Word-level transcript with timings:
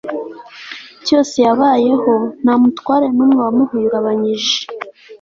cyose 1.05 1.35
yabayeho, 1.47 2.13
nta 2.41 2.53
mutware 2.61 3.07
n'umwe 3.15 3.39
wamuhungabanyije 3.45 4.57